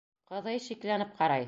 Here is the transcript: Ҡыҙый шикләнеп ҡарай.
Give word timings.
Ҡыҙый 0.31 0.63
шикләнеп 0.69 1.15
ҡарай. 1.21 1.39